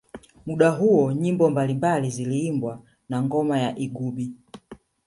[0.45, 4.31] Muda huo nyimbo mbalimbali zikiimbwa na ngoma ya igubi